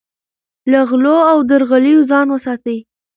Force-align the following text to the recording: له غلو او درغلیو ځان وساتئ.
له 0.71 0.79
غلو 0.89 1.17
او 1.31 1.37
درغلیو 1.49 2.07
ځان 2.09 2.27
وساتئ. 2.31 2.77